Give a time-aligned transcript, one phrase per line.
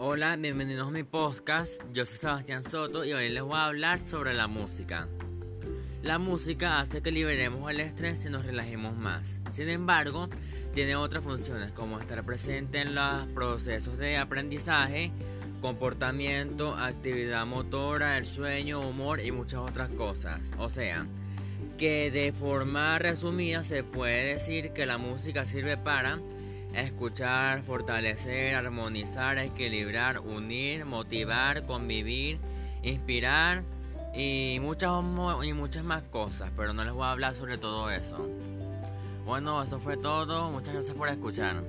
[0.00, 1.82] Hola, bienvenidos a mi podcast.
[1.92, 5.08] Yo soy Sebastián Soto y hoy les voy a hablar sobre la música.
[6.04, 9.40] La música hace que liberemos el estrés y nos relajemos más.
[9.50, 10.28] Sin embargo,
[10.72, 15.10] tiene otras funciones como estar presente en los procesos de aprendizaje,
[15.60, 20.52] comportamiento, actividad motora, el sueño, humor y muchas otras cosas.
[20.58, 21.08] O sea,
[21.76, 26.20] que de forma resumida se puede decir que la música sirve para
[26.74, 32.38] escuchar, fortalecer, armonizar, equilibrar, unir, motivar, convivir,
[32.82, 33.62] inspirar
[34.14, 34.90] y muchas,
[35.44, 38.28] y muchas más cosas, pero no les voy a hablar sobre todo eso.
[39.24, 41.62] Bueno, eso fue todo, muchas gracias por escuchar.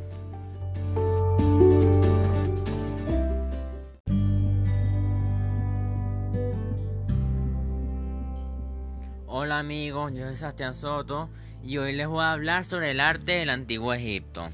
[9.27, 11.29] Hola amigos, yo soy Sebastián Soto
[11.63, 14.49] y hoy les voy a hablar sobre el arte del antiguo Egipto.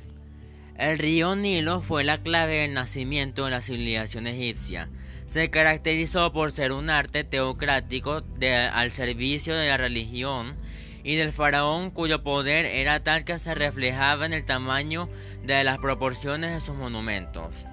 [0.77, 4.89] El río Nilo fue la clave del nacimiento de la civilización egipcia.
[5.25, 8.23] Se caracterizó por ser un arte teocrático
[8.73, 10.57] al servicio de la religión
[11.01, 15.07] y del faraón cuyo poder era tal que se reflejaba en el tamaño
[15.43, 17.65] de las proporciones de sus monumentos.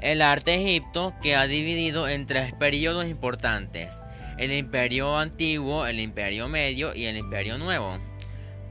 [0.00, 4.02] El arte egipto queda dividido en tres periodos importantes,
[4.36, 7.98] el imperio antiguo, el imperio medio y el imperio nuevo.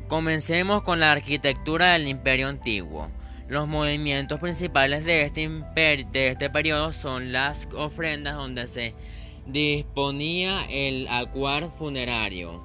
[0.09, 3.09] Comencemos con la arquitectura del imperio antiguo.
[3.51, 8.93] Los movimientos principales de este, de este periodo son las ofrendas donde se
[9.45, 12.63] disponía el acuar funerario,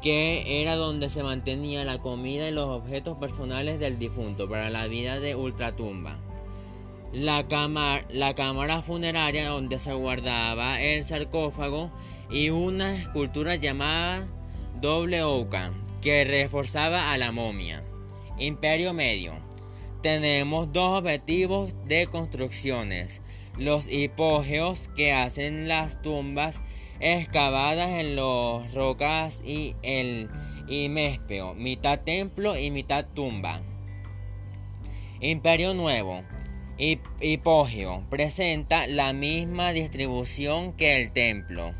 [0.00, 4.86] que era donde se mantenía la comida y los objetos personales del difunto para la
[4.86, 6.16] vida de ultratumba.
[7.12, 7.44] La,
[8.08, 11.92] la cámara funeraria donde se guardaba el sarcófago
[12.30, 14.26] y una escultura llamada
[14.80, 17.84] doble oca que reforzaba a la momia.
[18.38, 19.51] Imperio Medio
[20.02, 23.22] tenemos dos objetivos de construcciones.
[23.56, 26.60] Los hipógeos que hacen las tumbas
[27.00, 30.28] excavadas en las rocas y el
[30.68, 33.62] Imespeo, mitad templo y mitad tumba.
[35.20, 36.22] Imperio Nuevo.
[36.78, 41.74] Hipogeo presenta la misma distribución que el templo.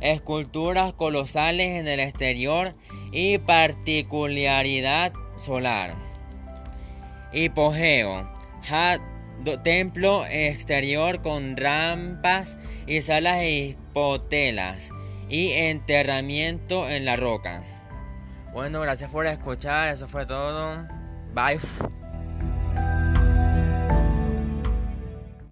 [0.00, 2.74] Esculturas colosales en el exterior
[3.12, 6.11] y particularidad solar.
[7.32, 8.32] Hipogeo.
[9.62, 12.56] templo exterior con rampas
[12.86, 14.90] y salas hipotelas
[15.28, 17.64] y enterramiento en la roca.
[18.52, 20.86] Bueno, gracias por escuchar, eso fue todo.
[21.34, 21.58] Bye.